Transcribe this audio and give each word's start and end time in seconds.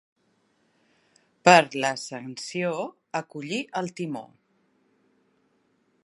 Per 1.49 1.53
l'Ascensió, 1.83 2.71
a 3.19 3.21
collir 3.33 3.61
el 3.81 3.91
timó. 4.01 4.23